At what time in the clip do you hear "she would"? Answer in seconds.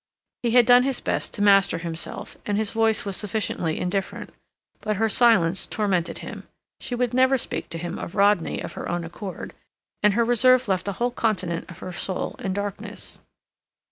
6.79-7.13